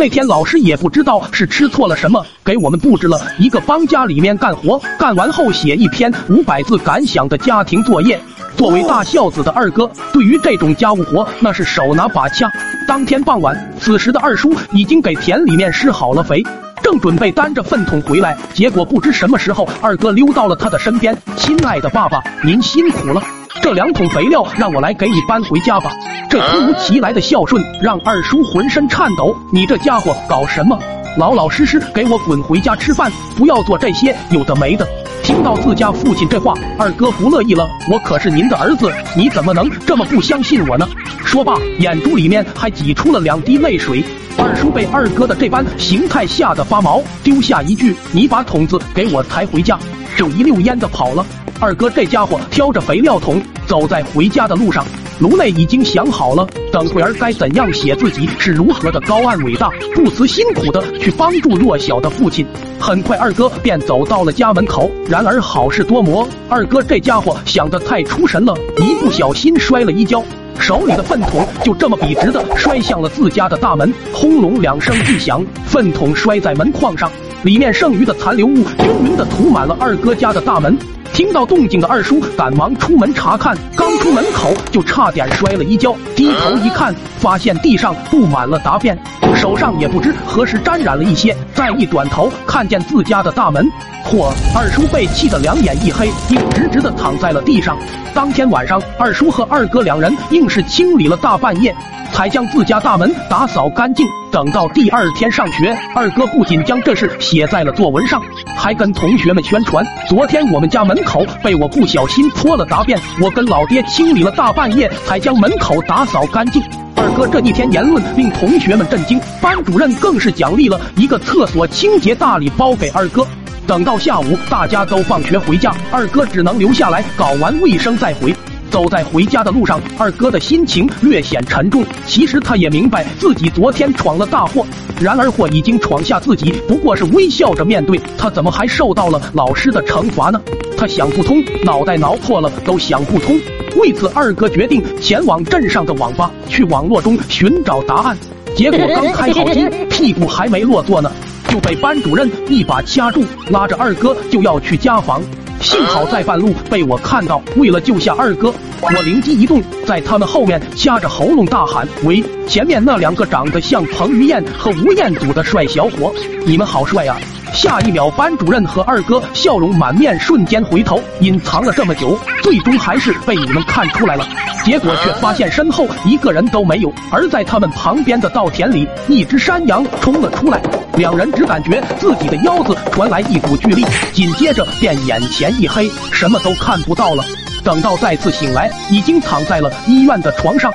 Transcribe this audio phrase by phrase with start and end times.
[0.00, 8.18] 那天老师也不知道是吃错了什么，给我们布置了一个帮家里面干活，干完后写一篇五百字感想的家庭作业。
[8.56, 12.50] 作为大孝子的二哥，对于这种家务活那是手拿把掐。
[12.88, 16.42] 当天傍晚，此时的二叔已经给田里面施好了肥，
[16.82, 21.14] 正准备担着粪桶回来，结果不知什么时候，二哥溜到了他的身边。
[21.36, 23.22] 亲爱的爸爸，您辛苦了，
[23.62, 25.90] 这两桶肥料让我来给你搬回家吧。
[26.28, 29.36] 这突如其来的孝顺让二叔浑身颤抖。
[29.52, 30.78] 你这家伙搞什么？
[31.18, 34.86] 老老实实给我滚回家吃饭，不要做这些有的没的。
[35.22, 37.68] 听到自家父亲这话，二哥不乐意了。
[37.90, 40.88] 我可是您的儿子，你怎么能这么不相信我呢？
[41.24, 44.02] 说罢，眼珠里面还挤出了两滴泪水。
[44.38, 49.78] 二叔被二哥的这般形态吓得发毛，丢下一句：“你把桶子给我抬回家。”
[50.16, 51.24] 就一溜烟的跑了。
[51.62, 54.82] 二哥这家伙挑着肥料桶走在回家的路上，
[55.18, 62.46] 颅内已经想好了，等会儿该怎样写自己是如何的高岸伟大，不辞辛苦的去帮助弱小的父亲。
[62.78, 64.90] 很快，二哥便走到了家门口。
[65.06, 70.24] 然而好事多磨，二哥这家伙想的太出神了，一不小心摔了一跤，
[70.58, 80.74] 手里的粪桶就这么笔直的摔向了自家的大门，轰隆两声巨响，粪桶摔在门框上，里面剩余的残留物均匀的涂满了二哥家的大门。
[81.12, 85.94] 听到动静的二叔赶忙出门查看，刚出门口就差点摔了一跤。
[86.16, 88.98] 低头一看，发现地上布满了大便，
[89.34, 91.36] 手上也不知何时沾染了一些。
[91.54, 93.66] 再一转头，看见自家的大门，
[94.04, 94.32] 嚯！
[94.54, 97.76] 二叔被气得两眼一黑，硬直直的躺在了地上。
[98.14, 101.74] 当天晚上，二叔和二哥两人硬是清理了大半夜。
[102.12, 104.06] 才将自家大门打扫干净。
[104.30, 108.22] 等到第二天上学，二哥不仅将这事写在了作文上，
[108.56, 116.62] 还跟同学们宣传：昨天我们家门口被我不小心泼了大便，我跟老爹清理了大半夜，才将门口打扫干净。
[116.94, 123.26] 二哥这一天言论令同学们震惊，班主任更是奖励了一个厕所清洁大礼包给二哥。
[123.66, 128.34] 等到下午大家都放学回家，二哥只能留下来搞完卫生再回。
[128.70, 131.84] 走在回家的路上，二哥的心情略显沉重。
[132.06, 134.64] 其实他也明白自己昨天闯了大祸，
[135.00, 138.00] 然而祸已经闯下，自己不过是微笑着面对。
[138.16, 140.40] 他怎么还受到了老师的惩罚呢？
[140.78, 143.38] 他想不通，脑袋挠破了都想不通。
[143.76, 148.16] 为此，二哥决定前往镇上的网吧，去网络中寻找答案。
[148.56, 151.10] 结果刚开好机，屁股还没落座呢，
[151.48, 155.22] 就被班主任一把掐住，拉着二哥就要去家访。
[155.60, 166.12] 幸好在半路被我看到，为了救下二哥，我灵机一动，在他们后面掐着喉咙大喊：“喂，前面那两个长得像彭于晏和吴彦祖的帅小伙，
[166.46, 167.16] 你们好帅啊！”
[167.52, 174.24] 下一秒，班主任和二哥笑容满面，瞬间回头，隐藏了这么久，最终还是被你们看出来了。
[174.64, 180.60] 结果却发现身后一个人都没有，而在他们旁边的稻田里，一只山羊冲了出来。
[180.96, 187.24] 两人只感觉自己的腰子传来一股巨力，紧接着便眼前一黑，什么都看不到了。
[187.62, 190.72] 等到再次醒来，已经躺在了医院的床上。